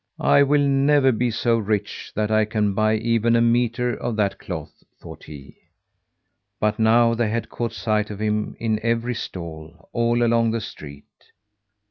"I 0.19 0.41
will 0.41 0.61
never 0.67 1.11
be 1.11 1.29
so 1.29 1.59
rich 1.59 2.11
that 2.15 2.31
I 2.31 2.43
can 2.43 2.73
buy 2.73 2.95
even 2.95 3.35
a 3.35 3.39
metre 3.39 3.93
of 3.95 4.15
that 4.15 4.39
cloth," 4.39 4.83
thought 4.99 5.25
he. 5.25 5.57
But 6.59 6.79
now 6.79 7.13
they 7.13 7.29
had 7.29 7.49
caught 7.49 7.73
sight 7.73 8.09
of 8.09 8.17
him 8.19 8.55
in 8.59 8.79
every 8.81 9.13
stall, 9.13 9.89
all 9.93 10.23
along 10.23 10.49
the 10.49 10.59
street. 10.59 11.03